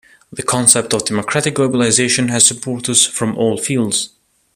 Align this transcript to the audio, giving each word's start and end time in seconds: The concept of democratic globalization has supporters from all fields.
The 0.33 0.41
concept 0.41 0.95
of 0.95 1.05
democratic 1.05 1.53
globalization 1.53 2.31
has 2.31 2.43
supporters 2.43 3.05
from 3.05 3.37
all 3.37 3.55
fields. 3.59 4.09